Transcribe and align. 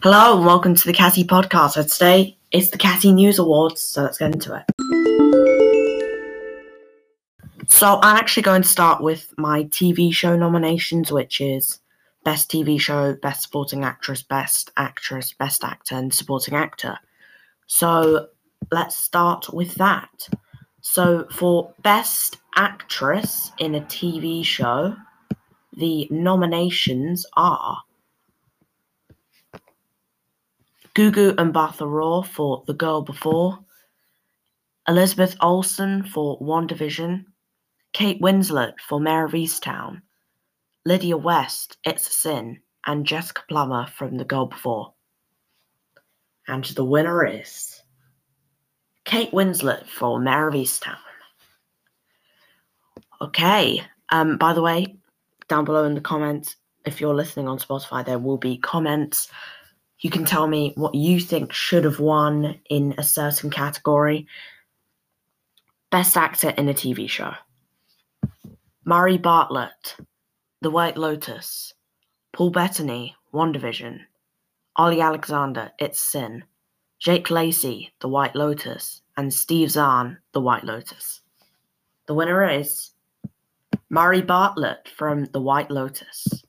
Hello 0.00 0.36
and 0.36 0.46
welcome 0.46 0.76
to 0.76 0.86
the 0.86 0.92
Cassie 0.92 1.24
podcast. 1.24 1.72
So 1.72 1.82
today 1.82 2.38
it's 2.52 2.70
the 2.70 2.78
Cassie 2.78 3.10
News 3.10 3.40
Awards, 3.40 3.80
so 3.80 4.02
let's 4.04 4.16
get 4.16 4.32
into 4.32 4.54
it. 4.54 4.62
So 7.66 7.98
I'm 8.00 8.16
actually 8.16 8.44
going 8.44 8.62
to 8.62 8.68
start 8.68 9.02
with 9.02 9.34
my 9.36 9.64
TV 9.64 10.14
show 10.14 10.36
nominations, 10.36 11.10
which 11.10 11.40
is 11.40 11.80
Best 12.24 12.48
TV 12.48 12.80
Show, 12.80 13.14
Best 13.14 13.42
Supporting 13.42 13.82
Actress, 13.82 14.22
Best 14.22 14.70
Actress, 14.76 15.32
Best 15.32 15.64
Actor, 15.64 15.96
and 15.96 16.14
Supporting 16.14 16.54
Actor. 16.54 16.96
So 17.66 18.28
let's 18.70 18.96
start 18.96 19.52
with 19.52 19.74
that. 19.74 20.28
So 20.80 21.26
for 21.32 21.74
Best 21.82 22.36
Actress 22.54 23.50
in 23.58 23.74
a 23.74 23.80
TV 23.80 24.44
show, 24.44 24.94
the 25.76 26.06
nominations 26.12 27.26
are 27.36 27.82
Gugu 30.98 31.32
Mbatha-Raw 31.36 32.22
for 32.22 32.64
The 32.66 32.74
Girl 32.74 33.02
Before, 33.02 33.56
Elizabeth 34.88 35.36
Olsen 35.40 36.02
for 36.02 36.40
WandaVision, 36.40 37.24
Kate 37.92 38.20
Winslet 38.20 38.72
for 38.80 38.98
Mare 38.98 39.26
of 39.26 39.30
Easttown, 39.30 40.02
Lydia 40.84 41.16
West, 41.16 41.76
It's 41.84 42.08
a 42.08 42.10
Sin, 42.10 42.58
and 42.84 43.06
Jessica 43.06 43.42
Plummer 43.48 43.86
from 43.86 44.16
The 44.16 44.24
Girl 44.24 44.46
Before. 44.46 44.92
And 46.48 46.64
the 46.64 46.84
winner 46.84 47.24
is 47.24 47.80
Kate 49.04 49.30
Winslet 49.30 49.86
for 49.86 50.18
Mare 50.18 50.48
of 50.48 50.54
Easttown. 50.54 50.98
Okay, 53.20 53.84
um, 54.08 54.36
by 54.36 54.52
the 54.52 54.62
way, 54.62 54.96
down 55.46 55.64
below 55.64 55.84
in 55.84 55.94
the 55.94 56.00
comments, 56.00 56.56
if 56.84 57.00
you're 57.00 57.14
listening 57.14 57.46
on 57.46 57.60
Spotify, 57.60 58.04
there 58.04 58.18
will 58.18 58.36
be 58.36 58.58
comments 58.58 59.28
you 60.00 60.10
can 60.10 60.24
tell 60.24 60.46
me 60.46 60.72
what 60.76 60.94
you 60.94 61.20
think 61.20 61.52
should 61.52 61.84
have 61.84 61.98
won 61.98 62.60
in 62.70 62.94
a 62.98 63.02
certain 63.02 63.50
category. 63.50 64.26
Best 65.90 66.16
actor 66.16 66.50
in 66.50 66.68
a 66.68 66.74
TV 66.74 67.08
show. 67.08 67.32
Murray 68.84 69.18
Bartlett, 69.18 69.96
The 70.62 70.70
White 70.70 70.96
Lotus. 70.96 71.74
Paul 72.32 72.50
Bettany, 72.50 73.16
WandaVision. 73.34 74.00
Ollie 74.76 75.00
Alexander, 75.00 75.72
It's 75.78 75.98
Sin. 75.98 76.44
Jake 77.00 77.30
Lacy, 77.30 77.92
The 78.00 78.08
White 78.08 78.36
Lotus. 78.36 79.02
And 79.16 79.34
Steve 79.34 79.70
Zahn, 79.70 80.18
The 80.32 80.40
White 80.40 80.64
Lotus. 80.64 81.22
The 82.06 82.14
winner 82.14 82.48
is 82.48 82.92
Murray 83.90 84.22
Bartlett 84.22 84.88
from 84.96 85.24
The 85.26 85.40
White 85.40 85.70
Lotus. 85.70 86.44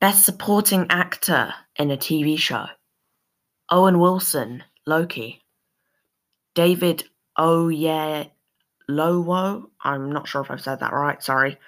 Best 0.00 0.24
Supporting 0.24 0.86
Actor 0.90 1.52
in 1.74 1.90
a 1.90 1.96
TV 1.96 2.38
Show 2.38 2.66
Owen 3.68 3.98
Wilson, 3.98 4.62
Loki. 4.86 5.42
David 6.54 7.02
Oyelowo, 7.36 8.30
I'm 9.82 10.12
not 10.12 10.28
sure 10.28 10.42
if 10.42 10.52
I've 10.52 10.60
said 10.60 10.78
that 10.78 10.92
right, 10.92 11.20
sorry. 11.20 11.58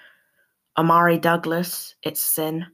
Omari 0.77 1.17
Douglas, 1.17 1.95
It's 2.03 2.21
Sin. 2.21 2.67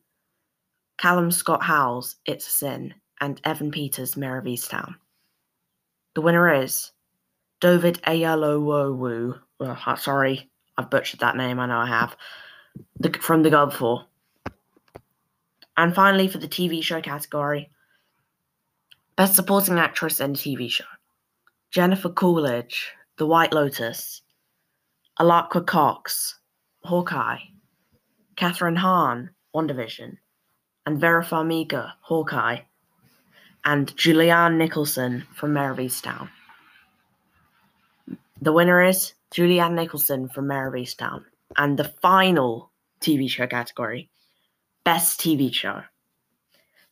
Callum 0.99 1.31
Scott 1.31 1.63
Howells, 1.63 2.17
It's 2.27 2.45
Sin. 2.45 2.93
And 3.19 3.41
Evan 3.43 3.71
Peters, 3.71 4.15
Mare 4.15 4.37
of 4.37 4.45
Easttown. 4.45 4.93
The 6.13 6.21
winner 6.21 6.53
is 6.53 6.91
David 7.61 7.99
Oyelowo. 8.03 9.39
Oh, 9.59 9.95
sorry, 9.95 10.51
I've 10.77 10.91
butchered 10.91 11.21
that 11.21 11.35
name, 11.35 11.59
I 11.59 11.65
know 11.65 11.79
I 11.79 11.87
have. 11.87 12.15
The, 12.99 13.11
from 13.13 13.41
The 13.41 13.49
Girl 13.49 13.65
Before. 13.65 14.05
And 15.77 15.93
finally, 15.93 16.27
for 16.27 16.39
the 16.39 16.47
TV 16.47 16.83
show 16.83 17.01
category, 17.01 17.69
Best 19.15 19.35
Supporting 19.35 19.77
Actress 19.77 20.19
in 20.19 20.31
a 20.31 20.33
TV 20.33 20.69
Show 20.69 20.85
Jennifer 21.71 22.09
Coolidge, 22.09 22.91
The 23.17 23.27
White 23.27 23.53
Lotus, 23.53 24.21
Alaqua 25.19 25.65
Cox, 25.65 26.39
Hawkeye, 26.83 27.39
Kathryn 28.35 28.77
Hahn, 28.77 29.29
WandaVision, 29.55 30.17
and 30.85 30.99
Vera 30.99 31.23
Farmiga, 31.23 31.93
Hawkeye, 32.01 32.59
and 33.65 33.95
Julianne 33.95 34.57
Nicholson 34.57 35.25
from 35.35 35.53
Mare. 35.53 35.75
The 38.41 38.53
winner 38.53 38.83
is 38.83 39.13
Julianne 39.31 39.73
Nicholson 39.73 40.29
from 40.29 40.47
Mare. 40.47 40.75
And 41.57 41.77
the 41.77 41.91
final 42.01 42.71
TV 43.01 43.29
show 43.29 43.47
category 43.47 44.09
Best 44.87 45.19
TV 45.19 45.53
show. 45.53 45.81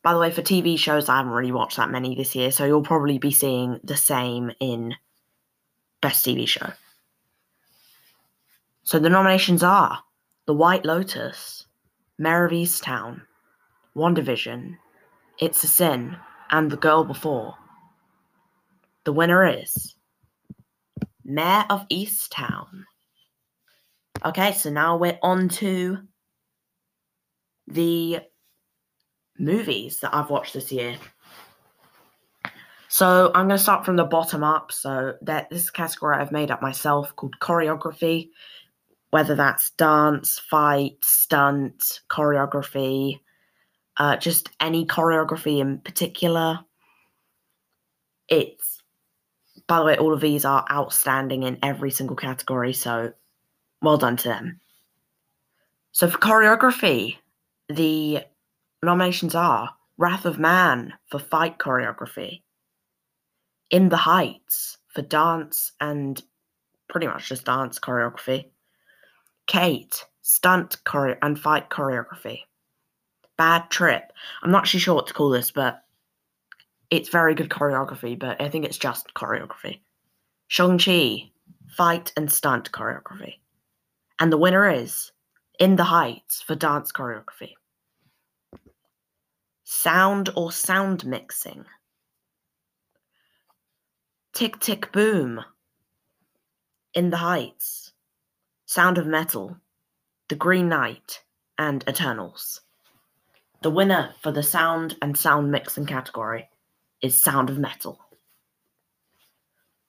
By 0.02 0.12
the 0.12 0.18
way, 0.18 0.30
for 0.30 0.42
TV 0.42 0.78
shows, 0.78 1.08
I 1.08 1.16
haven't 1.16 1.32
really 1.32 1.50
watched 1.50 1.78
that 1.78 1.90
many 1.90 2.14
this 2.14 2.36
year, 2.36 2.50
so 2.50 2.66
you'll 2.66 2.82
probably 2.82 3.16
be 3.16 3.30
seeing 3.30 3.80
the 3.84 3.96
same 3.96 4.52
in 4.60 4.94
Best 6.02 6.26
TV 6.26 6.46
Show. 6.46 6.74
So 8.82 8.98
the 8.98 9.08
nominations 9.08 9.62
are 9.62 10.00
The 10.44 10.52
White 10.52 10.84
Lotus, 10.84 11.64
Mare 12.18 12.44
of 12.44 12.52
Easttown, 12.52 13.22
WandaVision, 13.96 14.76
It's 15.38 15.64
a 15.64 15.66
Sin, 15.66 16.18
and 16.50 16.70
The 16.70 16.76
Girl 16.76 17.02
Before. 17.02 17.54
The 19.04 19.14
winner 19.14 19.46
is 19.46 19.96
Mare 21.24 21.64
of 21.70 21.88
Easttown. 21.88 22.84
Okay, 24.22 24.52
so 24.52 24.68
now 24.68 24.98
we're 24.98 25.18
on 25.22 25.48
to 25.48 26.06
the 27.66 28.20
movies 29.38 30.00
that 30.00 30.14
I've 30.14 30.30
watched 30.30 30.54
this 30.54 30.72
year. 30.72 30.96
So 32.88 33.30
I'm 33.34 33.48
going 33.48 33.58
to 33.58 33.62
start 33.62 33.84
from 33.84 33.96
the 33.96 34.04
bottom 34.04 34.42
up. 34.42 34.72
So 34.72 35.14
that 35.22 35.50
this 35.50 35.70
category 35.70 36.16
I've 36.16 36.32
made 36.32 36.50
up 36.50 36.62
myself 36.62 37.14
called 37.16 37.34
choreography, 37.40 38.30
whether 39.10 39.34
that's 39.34 39.70
dance, 39.70 40.38
fight, 40.38 41.04
stunt, 41.04 42.00
choreography, 42.10 43.20
uh, 43.98 44.16
just 44.16 44.50
any 44.60 44.86
choreography 44.86 45.60
in 45.60 45.78
particular. 45.78 46.60
It's 48.28 48.76
by 49.66 49.78
the 49.78 49.84
way, 49.84 49.96
all 49.96 50.12
of 50.12 50.20
these 50.20 50.44
are 50.44 50.64
outstanding 50.70 51.42
in 51.42 51.58
every 51.62 51.90
single 51.90 52.16
category. 52.16 52.72
So 52.72 53.12
well 53.82 53.96
done 53.96 54.16
to 54.18 54.28
them. 54.28 54.60
So 55.92 56.08
for 56.08 56.18
choreography, 56.18 57.16
the 57.68 58.20
nominations 58.82 59.34
are 59.34 59.70
Wrath 59.98 60.26
of 60.26 60.38
Man 60.38 60.92
for 61.10 61.18
fight 61.18 61.58
choreography, 61.58 62.42
In 63.70 63.88
the 63.88 63.96
Heights 63.96 64.78
for 64.88 65.02
dance 65.02 65.72
and 65.80 66.22
pretty 66.88 67.06
much 67.06 67.28
just 67.28 67.44
dance 67.44 67.78
choreography, 67.78 68.50
Kate, 69.46 70.04
stunt 70.22 70.76
chore- 70.88 71.18
and 71.22 71.38
fight 71.38 71.70
choreography, 71.70 72.40
Bad 73.36 73.70
Trip. 73.70 74.12
I'm 74.42 74.50
not 74.50 74.62
actually 74.62 74.80
sure 74.80 74.94
what 74.94 75.06
to 75.08 75.14
call 75.14 75.30
this, 75.30 75.50
but 75.50 75.82
it's 76.90 77.08
very 77.08 77.34
good 77.34 77.48
choreography, 77.48 78.18
but 78.18 78.40
I 78.40 78.48
think 78.48 78.64
it's 78.64 78.78
just 78.78 79.12
choreography. 79.14 79.80
Shang-Chi, 80.48 81.30
fight 81.68 82.12
and 82.16 82.30
stunt 82.30 82.70
choreography. 82.70 83.34
And 84.20 84.32
the 84.32 84.38
winner 84.38 84.68
is 84.68 85.10
in 85.58 85.76
the 85.76 85.84
Heights 85.84 86.42
for 86.42 86.54
dance 86.54 86.92
choreography. 86.92 87.54
Sound 89.64 90.30
or 90.36 90.52
sound 90.52 91.04
mixing. 91.04 91.64
Tick 94.32 94.60
Tick 94.60 94.92
Boom. 94.92 95.40
In 96.94 97.10
the 97.10 97.16
Heights. 97.16 97.92
Sound 98.66 98.98
of 98.98 99.06
Metal. 99.06 99.56
The 100.28 100.36
Green 100.36 100.68
Knight. 100.68 101.22
And 101.58 101.82
Eternals. 101.88 102.60
The 103.62 103.70
winner 103.70 104.14
for 104.22 104.30
the 104.30 104.42
sound 104.42 104.96
and 105.00 105.16
sound 105.16 105.50
mixing 105.50 105.86
category 105.86 106.48
is 107.00 107.20
Sound 107.20 107.48
of 107.48 107.58
Metal. 107.58 107.98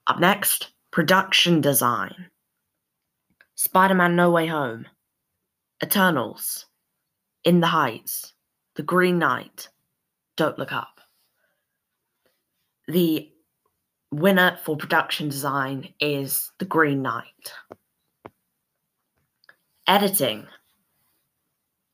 Up 0.08 0.20
next, 0.20 0.70
production 0.92 1.60
design. 1.60 2.28
Spider 3.56 3.96
Man 3.96 4.16
No 4.16 4.32
Way 4.32 4.48
Home. 4.48 4.88
Eternals, 5.84 6.66
In 7.44 7.60
the 7.60 7.68
Heights, 7.68 8.34
The 8.76 8.82
Green 8.82 9.20
Knight, 9.20 9.70
Don't 10.36 10.58
Look 10.58 10.74
Up. 10.74 11.00
The 12.88 13.32
winner 14.12 14.58
for 14.64 14.76
production 14.76 15.30
design 15.30 15.94
is 16.00 16.52
The 16.58 16.66
Green 16.66 17.04
Knight. 17.04 17.54
Editing. 19.86 20.48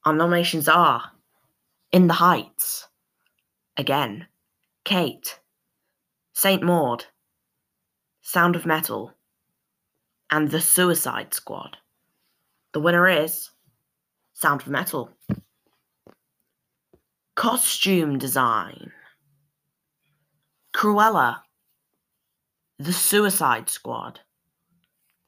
Our 0.05 0.13
nominations 0.13 0.69
are 0.69 1.11
In 1.91 2.07
the 2.07 2.13
Heights, 2.13 2.87
again, 3.75 4.27
Kate, 4.85 5.39
Saint 6.31 6.63
Maud, 6.63 7.03
Sound 8.21 8.55
of 8.55 8.65
Metal, 8.65 9.13
and 10.31 10.49
The 10.49 10.61
Suicide 10.61 11.33
Squad. 11.33 11.75
The 12.71 12.79
winner 12.79 13.07
is 13.09 13.49
Sound 14.43 14.63
of 14.63 14.67
Metal. 14.67 15.09
Costume 17.33 18.17
design. 18.17 18.91
Cruella. 20.75 21.37
The 22.77 22.91
Suicide 22.91 23.69
Squad. 23.69 24.19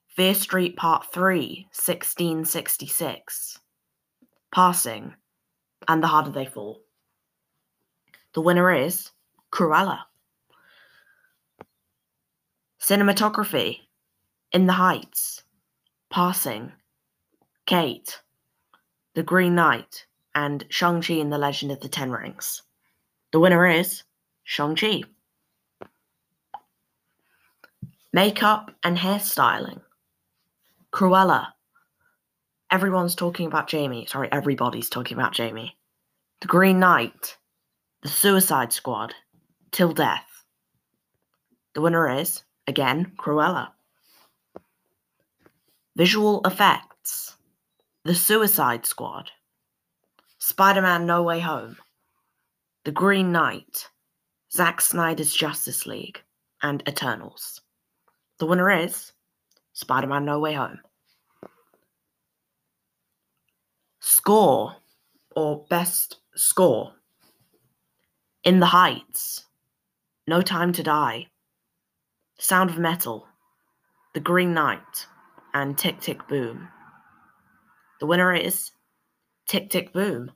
Fear 0.10 0.34
Street 0.34 0.76
Part 0.76 1.14
3, 1.14 1.66
1666. 1.72 3.58
Passing. 4.54 5.14
And 5.88 6.04
The 6.04 6.08
Harder 6.08 6.32
They 6.32 6.48
Fall. 6.48 6.82
The 8.34 8.42
winner 8.42 8.70
is 8.70 9.12
Cruella. 9.50 10.00
Cinematography. 12.82 13.78
In 14.52 14.66
the 14.66 14.74
Heights. 14.74 15.44
Passing. 16.10 16.74
Kate. 17.66 18.20
The 19.16 19.24
Green 19.24 19.56
Knight. 19.56 20.06
And 20.36 20.66
Shang-Chi 20.70 21.14
and 21.14 21.32
the 21.32 21.38
Legend 21.38 21.72
of 21.72 21.80
the 21.80 21.88
Ten 21.88 22.12
Rings. 22.12 22.62
The 23.32 23.40
winner 23.40 23.66
is 23.66 24.04
Shang-Chi. 24.44 25.04
Makeup 28.12 28.72
and 28.84 28.98
hairstyling. 28.98 29.80
Cruella. 30.92 31.48
Everyone's 32.70 33.16
talking 33.16 33.48
about 33.48 33.70
Jamie. 33.70 34.06
Sorry, 34.08 34.30
everybody's 34.34 34.90
talking 34.90 35.18
about 35.18 35.34
Jamie. 35.34 35.78
The 36.42 36.48
Green 36.48 36.80
Knight. 36.80 37.38
The 38.02 38.10
Suicide 38.10 38.74
Squad. 38.74 39.14
Till 39.72 39.94
Death. 39.94 40.44
The 41.74 41.82
winner 41.82 42.10
is, 42.10 42.44
again, 42.68 43.14
Cruella. 43.18 43.70
Visual 45.96 46.42
effects. 46.46 47.25
The 48.06 48.14
Suicide 48.14 48.86
Squad. 48.86 49.32
Spider 50.38 50.84
Man 50.84 51.08
No 51.08 51.24
Way 51.24 51.40
Home. 51.40 51.76
The 52.84 52.92
Green 52.92 53.32
Knight. 53.32 53.90
Zack 54.54 54.80
Snyder's 54.80 55.34
Justice 55.34 55.88
League. 55.88 56.22
And 56.62 56.84
Eternals. 56.88 57.62
The 58.38 58.46
winner 58.46 58.70
is 58.70 59.12
Spider 59.74 60.06
Man 60.06 60.24
No 60.24 60.40
Way 60.40 60.54
Home. 60.54 60.78
Score 64.02 64.76
or 65.36 65.66
best 65.72 66.18
score 66.36 66.94
In 68.44 68.60
the 68.60 68.68
Heights, 68.68 69.46
No 70.28 70.44
Time 70.44 70.72
to 70.74 70.84
Die, 70.84 71.26
Sound 72.38 72.70
of 72.70 72.78
Metal, 72.78 73.28
The 74.14 74.20
Green 74.20 74.54
Knight, 74.54 75.08
and 75.56 75.76
Tick 75.76 76.00
Tick 76.02 76.28
Boom. 76.28 76.70
The 78.06 78.10
winner 78.10 78.36
is 78.36 78.70
Tick 79.48 79.72
Tick 79.72 79.92
Boom. 79.92 80.32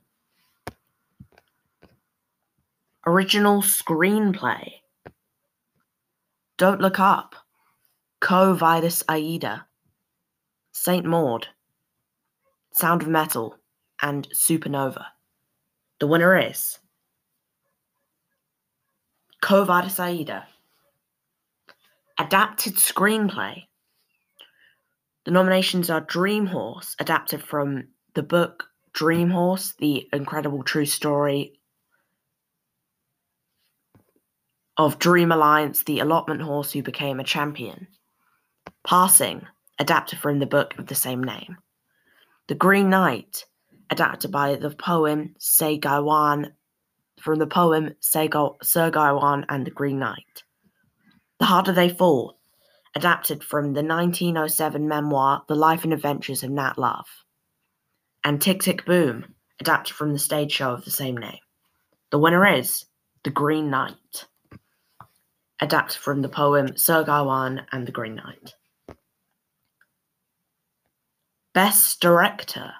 Original 3.06 3.62
screenplay 3.62 4.72
Don't 6.58 6.80
Look 6.80 6.98
Up. 6.98 7.36
Quo 8.20 8.54
Vadis 8.54 9.04
Aida, 9.08 9.68
Saint 10.72 11.06
Maud, 11.06 11.46
Sound 12.72 13.02
of 13.02 13.08
Metal, 13.08 13.56
and 14.02 14.28
Supernova. 14.30 15.04
The 16.00 16.08
winner 16.08 16.36
is 16.36 16.80
Quo 19.40 19.64
Vadis 19.64 20.00
Aida. 20.00 20.48
Adapted 22.18 22.74
screenplay. 22.74 23.66
The 25.24 25.30
nominations 25.30 25.90
are 25.90 26.00
Dream 26.00 26.46
Horse, 26.46 26.96
adapted 26.98 27.42
from 27.42 27.88
the 28.14 28.22
book 28.22 28.64
Dream 28.92 29.30
Horse, 29.30 29.74
the 29.78 30.08
incredible 30.12 30.62
true 30.62 30.86
story 30.86 31.60
of 34.78 34.98
Dream 34.98 35.30
Alliance, 35.30 35.82
the 35.82 36.00
allotment 36.00 36.40
horse 36.40 36.72
who 36.72 36.82
became 36.82 37.20
a 37.20 37.24
champion. 37.24 37.86
Passing, 38.82 39.46
adapted 39.78 40.18
from 40.18 40.38
the 40.38 40.46
book 40.46 40.78
of 40.78 40.86
the 40.86 40.94
same 40.94 41.22
name. 41.22 41.58
The 42.48 42.54
Green 42.54 42.88
Knight, 42.88 43.44
adapted 43.90 44.32
by 44.32 44.54
the 44.56 44.70
poem 44.70 45.34
Sir 45.38 45.76
Gawain 45.76 46.52
from 47.20 47.38
the 47.38 47.46
poem 47.46 47.94
Sir 48.00 48.26
Gawain 48.28 49.44
and 49.50 49.66
the 49.66 49.70
Green 49.70 49.98
Knight. 49.98 50.44
The 51.38 51.44
Harder 51.44 51.72
They 51.72 51.90
Fall, 51.90 52.39
adapted 52.94 53.44
from 53.44 53.72
the 53.72 53.82
1907 53.82 54.86
memoir 54.86 55.42
The 55.48 55.54
Life 55.54 55.84
and 55.84 55.92
Adventures 55.92 56.42
of 56.42 56.50
Nat 56.50 56.76
Love. 56.76 57.06
And 58.24 58.40
Tick 58.40 58.62
Tick 58.62 58.84
Boom, 58.84 59.34
adapted 59.60 59.94
from 59.94 60.12
the 60.12 60.18
stage 60.18 60.52
show 60.52 60.72
of 60.72 60.84
the 60.84 60.90
same 60.90 61.16
name. 61.16 61.38
The 62.10 62.18
winner 62.18 62.46
is 62.46 62.86
The 63.22 63.30
Green 63.30 63.70
Knight, 63.70 64.26
adapted 65.60 65.98
from 65.98 66.22
the 66.22 66.28
poem 66.28 66.76
Sir 66.76 67.04
Gawain 67.04 67.62
and 67.72 67.86
the 67.86 67.92
Green 67.92 68.16
Knight. 68.16 68.54
Best 71.52 72.00
Director 72.00 72.72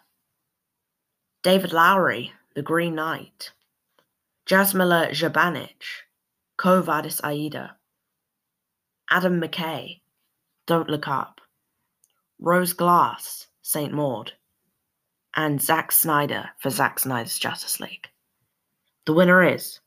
David 1.43 1.73
Lowery, 1.73 2.33
The 2.55 2.63
Green 2.63 2.95
Knight. 2.95 3.53
Jasmila 4.47 5.11
Jabanic, 5.13 5.83
Quo 6.59 6.83
Vadis 6.83 7.21
Aida. 7.25 7.77
Adam 9.11 9.41
McKay, 9.41 10.00
Don't 10.67 10.89
Look 10.89 11.09
Up. 11.09 11.41
Rose 12.39 12.73
Glass, 12.73 13.49
St. 13.63 13.93
Maud. 13.93 14.33
And 15.37 15.61
Zack 15.61 15.93
Snyder 15.93 16.51
for 16.59 16.71
Zack 16.71 16.99
Snyder's 16.99 17.39
Justice 17.39 17.79
League. 17.81 18.09
The 19.07 19.13
winner 19.13 19.43
is 19.43 19.81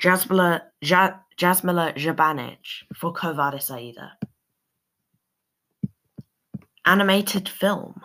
Jasmila, 0.00 0.62
ja, 0.80 1.12
Jasmila 1.36 1.94
Jabanic 1.96 2.58
for 2.94 3.12
Quo 3.12 3.32
Vadis 3.32 3.70
Aida. 3.70 4.12
Animated 6.86 7.48
film. 7.48 8.00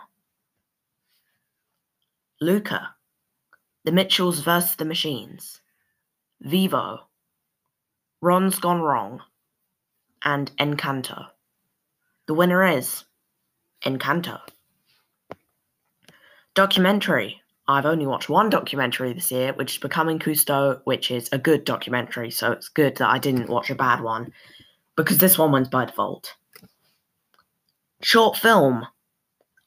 Luca. 2.40 2.94
The 3.84 3.92
Mitchells 3.92 4.40
vs. 4.40 4.76
the 4.76 4.84
Machines. 4.84 5.60
Vivo. 6.42 7.06
Ron's 8.20 8.58
Gone 8.58 8.80
Wrong. 8.80 9.22
And 10.24 10.54
Encanto. 10.58 11.26
The 12.26 12.34
winner 12.34 12.66
is 12.66 13.04
Encanto. 13.84 14.40
Documentary. 16.54 17.40
I've 17.68 17.86
only 17.86 18.06
watched 18.06 18.28
one 18.28 18.50
documentary 18.50 19.12
this 19.12 19.30
year, 19.30 19.52
which 19.52 19.74
is 19.74 19.78
Becoming 19.78 20.18
Cousteau, 20.18 20.80
which 20.84 21.10
is 21.10 21.28
a 21.32 21.38
good 21.38 21.64
documentary, 21.64 22.30
so 22.30 22.52
it's 22.52 22.68
good 22.68 22.96
that 22.96 23.08
I 23.08 23.18
didn't 23.18 23.48
watch 23.48 23.70
a 23.70 23.74
bad 23.74 24.00
one, 24.00 24.32
because 24.96 25.18
this 25.18 25.36
one 25.36 25.52
went 25.52 25.70
by 25.70 25.84
default. 25.84 26.34
Short 28.02 28.36
film, 28.36 28.86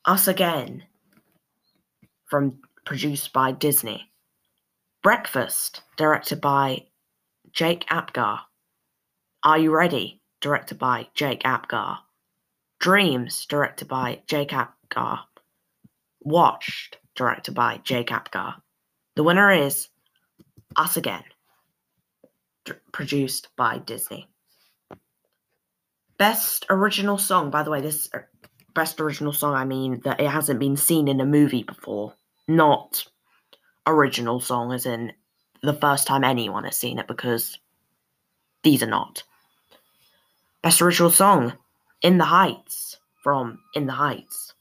Us 0.05 0.27
Again, 0.27 0.83
from 2.25 2.59
produced 2.85 3.33
by 3.33 3.51
Disney. 3.51 4.09
Breakfast, 5.01 5.81
directed 5.97 6.41
by 6.41 6.85
Jake 7.51 7.85
Apgar. 7.89 8.39
Are 9.43 9.57
You 9.57 9.71
Ready, 9.75 10.21
directed 10.41 10.77
by 10.77 11.07
Jake 11.13 11.41
Apgar. 11.45 11.99
Dreams, 12.79 13.45
directed 13.45 13.88
by 13.88 14.21
Jake 14.25 14.53
Apgar. 14.53 15.19
Watched, 16.21 16.98
directed 17.15 17.53
by 17.53 17.81
Jake 17.83 18.12
Apgar. 18.12 18.55
The 19.15 19.24
winner 19.24 19.51
is 19.51 19.89
Us 20.77 20.95
Again, 20.95 21.24
d- 22.63 22.74
produced 22.93 23.50
by 23.57 23.79
Disney. 23.79 24.27
Best 26.17 26.65
original 26.69 27.17
song, 27.17 27.50
by 27.50 27.63
the 27.63 27.71
way, 27.71 27.81
this 27.81 28.09
er, 28.13 28.29
best 28.74 29.00
original 29.01 29.33
song, 29.33 29.55
I 29.55 29.65
mean 29.65 30.00
that 30.05 30.21
it 30.21 30.29
hasn't 30.29 30.59
been 30.59 30.77
seen 30.77 31.07
in 31.09 31.19
a 31.19 31.25
movie 31.25 31.63
before, 31.63 32.13
not 32.48 33.05
original 33.88 34.39
song, 34.39 34.71
as 34.71 34.86
in 34.86 35.12
the 35.63 35.74
first 35.74 36.07
time 36.07 36.24
anyone 36.24 36.63
has 36.63 36.77
seen 36.77 37.00
it, 37.00 37.07
because 37.07 37.57
these 38.63 38.83
are 38.83 38.88
not. 38.88 39.24
Best 40.62 40.81
original 40.81 41.09
song, 41.09 41.53
In 42.01 42.17
the 42.17 42.25
Heights, 42.25 42.97
from 43.23 43.59
In 43.73 43.85
the 43.85 43.93
Heights. 43.93 44.53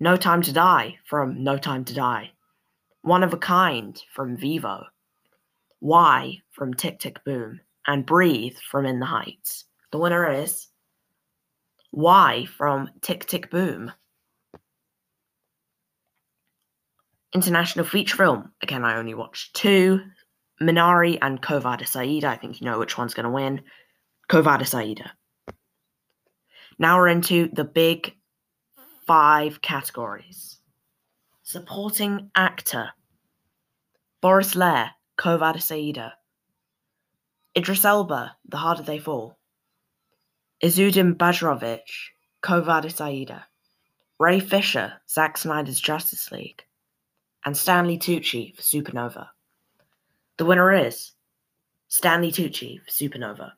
No 0.00 0.16
Time 0.16 0.42
to 0.42 0.52
Die, 0.52 0.96
from 1.06 1.44
No 1.44 1.56
Time 1.56 1.84
to 1.84 1.94
Die. 1.94 2.32
One 3.02 3.22
of 3.22 3.32
a 3.32 3.36
Kind, 3.36 4.02
from 4.12 4.36
Vivo. 4.36 4.84
Why, 5.78 6.38
from 6.50 6.74
Tick 6.74 6.98
Tick 6.98 7.22
Boom. 7.24 7.60
And 7.86 8.04
Breathe, 8.04 8.56
from 8.68 8.84
In 8.84 8.98
the 8.98 9.06
Heights. 9.06 9.66
The 9.92 9.98
winner 9.98 10.28
is 10.28 10.66
Why 11.92 12.46
from 12.46 12.90
Tick 13.00 13.26
Tick 13.26 13.48
Boom. 13.48 13.92
International 17.32 17.84
feature 17.84 18.16
film. 18.16 18.50
Again, 18.60 18.84
I 18.84 18.96
only 18.96 19.14
watched 19.14 19.54
two. 19.54 20.00
Minari 20.60 21.16
and 21.22 21.40
Quo 21.40 21.60
Vadis 21.60 21.94
Aida. 21.94 22.28
I 22.28 22.36
think 22.36 22.60
you 22.60 22.64
know 22.64 22.80
which 22.80 22.98
one's 22.98 23.14
going 23.14 23.24
to 23.24 23.30
win. 23.30 23.60
Quo 24.28 24.42
Vadis 24.42 24.74
Aida. 24.74 25.12
Now 26.78 26.98
we're 26.98 27.08
into 27.08 27.48
the 27.52 27.64
big 27.64 28.14
five 29.06 29.60
categories. 29.62 30.58
Supporting 31.42 32.30
actor. 32.34 32.90
Boris 34.20 34.56
Ler, 34.56 34.90
Quo 35.16 35.38
Vadis 35.38 35.70
Aida. 35.70 36.14
Idris 37.56 37.84
Elba, 37.84 38.36
The 38.48 38.56
Harder 38.56 38.82
They 38.82 38.98
Fall. 38.98 39.38
Izudin 40.62 41.14
Bajrovic, 41.14 41.82
Quo 42.42 42.62
Vadis 42.62 43.00
Aida. 43.00 43.46
Ray 44.18 44.40
Fisher, 44.40 44.94
Zack 45.08 45.38
Snyder's 45.38 45.80
Justice 45.80 46.32
League. 46.32 46.64
And 47.44 47.56
Stanley 47.56 47.98
Tucci 47.98 48.56
for 48.56 48.62
Supernova. 48.62 49.28
The 50.38 50.44
winner 50.44 50.72
is 50.72 51.12
Stanley 51.88 52.32
Tucci 52.32 52.80
for 52.82 52.90
Supernova. 52.90 53.52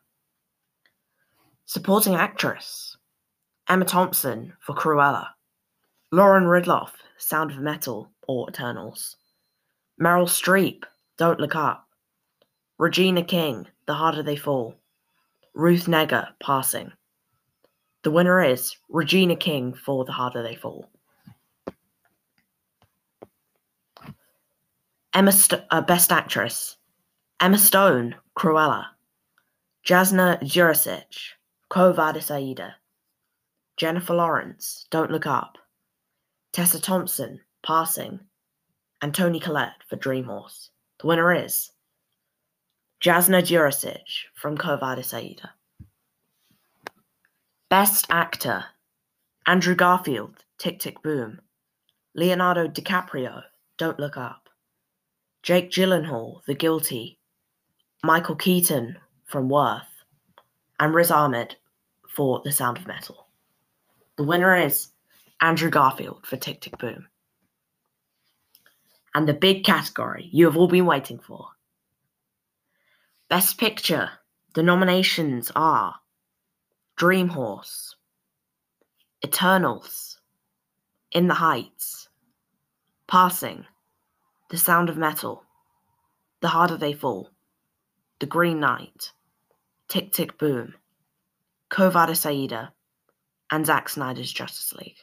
Supporting 1.65 2.15
actress 2.15 2.96
Emma 3.69 3.85
Thompson 3.85 4.53
for 4.61 4.75
Cruella. 4.75 5.27
Lauren 6.13 6.45
Ridloff, 6.45 6.91
Sound 7.19 7.51
of 7.51 7.59
Metal 7.59 8.11
or 8.29 8.49
Eternals. 8.49 9.17
Meryl 10.01 10.29
Streep, 10.29 10.85
Don't 11.17 11.41
Look 11.41 11.57
Up. 11.57 11.89
Regina 12.79 13.25
King, 13.25 13.67
The 13.87 13.95
Harder 13.95 14.23
They 14.23 14.37
Fall. 14.37 14.77
Ruth 15.55 15.87
Negga, 15.87 16.29
Passing. 16.41 16.93
The 18.03 18.11
winner 18.13 18.41
is 18.41 18.77
Regina 18.89 19.35
King 19.35 19.75
for 19.75 20.05
The 20.05 20.13
Harder 20.13 20.43
They 20.45 20.55
Fall. 20.55 20.89
Emma 25.13 25.33
St- 25.33 25.63
uh, 25.71 25.81
Best 25.81 26.13
Actress 26.13 26.77
Emma 27.41 27.59
Stone, 27.59 28.15
Cruella. 28.39 28.85
Jasna 29.85 30.41
Jurisic, 30.43 31.33
Quo 31.69 31.93
Vadis 31.93 32.31
Aida. 32.31 32.77
Jennifer 33.77 34.15
Lawrence, 34.15 34.87
Don't 34.91 35.11
Look 35.11 35.27
Up. 35.27 35.59
Tessa 36.53 36.81
Thompson, 36.81 37.41
Passing. 37.63 38.21
And 39.03 39.15
Toni 39.15 39.39
Collette 39.39 39.83
for 39.89 39.97
Dream 39.97 40.25
Horse. 40.25 40.71
The 41.01 41.07
winner 41.07 41.33
is 41.33 41.73
Jasna 43.03 43.43
Jurisic 43.43 44.25
from 44.35 44.57
Quo 44.57 44.79
Vadis 44.79 45.13
Aida. 45.13 45.53
Best 47.69 48.07
Actor 48.09 48.65
Andrew 49.47 49.75
Garfield, 49.75 50.45
Tick 50.57 50.81
Tick 50.81 51.03
Boom. 51.03 51.41
Leonardo 52.15 52.67
DiCaprio, 52.67 53.43
Don't 53.77 54.01
Look 54.01 54.17
Up. 54.17 54.49
Jake 55.43 55.71
Gyllenhaal, 55.71 56.43
The 56.47 56.55
Guilty. 56.55 57.19
Michael 58.03 58.37
Keaton 58.37 58.97
from 59.27 59.51
Worth. 59.51 59.83
And 60.81 60.95
Riz 60.95 61.11
Ahmed 61.11 61.57
for 62.09 62.41
The 62.43 62.53
Sound 62.53 62.79
of 62.79 62.87
Metal. 62.87 63.26
The 64.17 64.25
winner 64.25 64.57
is 64.57 64.89
Andrew 65.43 65.69
Garfield 65.69 66.27
for 66.27 66.37
Tick 66.39 66.63
Tick 66.63 66.79
Boom. 66.79 67.07
And 69.15 69.29
the 69.29 69.35
big 69.35 69.65
category 69.65 70.29
you 70.33 70.47
have 70.47 70.57
all 70.57 70.69
been 70.69 70.87
waiting 70.87 71.19
for 71.19 71.49
Best 73.29 73.59
Picture. 73.59 74.11
The 74.55 74.63
nominations 74.63 75.53
are 75.55 75.97
Dream 76.97 77.29
Horse, 77.29 77.95
Eternals, 79.23 80.19
In 81.13 81.29
the 81.29 81.35
Heights, 81.35 82.09
Passing, 83.07 83.67
The 84.49 84.57
Sound 84.57 84.89
of 84.89 84.97
Metal, 84.97 85.45
The 86.41 86.49
Harder 86.49 86.79
They 86.79 86.95
Fall, 86.95 87.31
The 88.21 88.27
Green 88.27 88.61
Knight, 88.61 89.13
Tick 89.89 90.13
Tick 90.13 90.39
Boom, 90.39 90.75
Quo 91.69 91.91
Vadis 91.91 92.25
Aida, 92.25 92.73
and 93.51 93.67
Zack 93.67 93.89
Snyder's 93.89 94.33
Justice 94.33 94.73
League. 94.75 94.99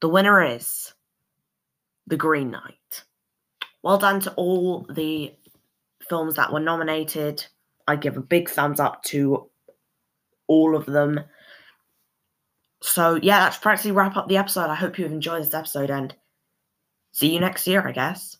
The 0.00 0.08
winner 0.08 0.42
is 0.42 0.92
The 2.06 2.16
Green 2.16 2.50
Knight. 2.50 3.04
Well 3.82 3.98
done 3.98 4.20
to 4.20 4.32
all 4.34 4.86
the 4.90 5.34
films 6.08 6.34
that 6.36 6.52
were 6.52 6.60
nominated. 6.60 7.44
I 7.86 7.96
give 7.96 8.16
a 8.16 8.20
big 8.20 8.48
thumbs 8.48 8.80
up 8.80 9.02
to 9.04 9.48
all 10.46 10.76
of 10.76 10.86
them. 10.86 11.20
So, 12.80 13.18
yeah, 13.22 13.40
that's 13.40 13.58
practically 13.58 13.92
wrap 13.92 14.16
up 14.16 14.28
the 14.28 14.36
episode. 14.36 14.70
I 14.70 14.74
hope 14.74 14.98
you've 14.98 15.12
enjoyed 15.12 15.44
this 15.44 15.54
episode 15.54 15.90
and 15.90 16.14
see 17.12 17.32
you 17.32 17.40
next 17.40 17.66
year, 17.66 17.86
I 17.86 17.92
guess. 17.92 18.38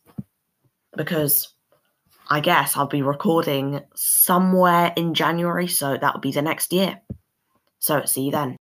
Because 0.96 1.54
I 2.28 2.40
guess 2.40 2.76
I'll 2.76 2.86
be 2.86 3.02
recording 3.02 3.80
somewhere 3.94 4.92
in 4.96 5.14
January, 5.14 5.68
so 5.68 5.96
that'll 5.96 6.20
be 6.20 6.32
the 6.32 6.42
next 6.42 6.72
year. 6.72 7.00
So, 7.82 8.04
see 8.04 8.22
you 8.26 8.30
then. 8.30 8.61